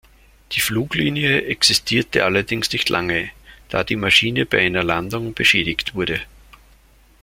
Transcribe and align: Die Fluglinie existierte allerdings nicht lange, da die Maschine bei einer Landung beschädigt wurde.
Die 0.53 0.61
Fluglinie 0.61 1.43
existierte 1.45 2.25
allerdings 2.25 2.71
nicht 2.71 2.89
lange, 2.89 3.29
da 3.69 3.83
die 3.83 3.95
Maschine 3.97 4.47
bei 4.47 4.65
einer 4.65 4.81
Landung 4.83 5.35
beschädigt 5.35 5.93
wurde. 5.93 6.19